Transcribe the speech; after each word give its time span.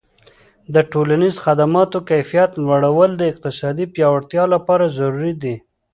د 0.73 0.75
ټولنیزو 0.91 1.39
خدماتو 1.45 1.97
کیفیت 2.09 2.51
لوړول 2.63 3.11
د 3.17 3.21
اقتصادي 3.31 3.85
پیاوړتیا 3.93 4.43
لپاره 4.53 4.85
ضروري 4.97 5.33
دي. 5.43 5.55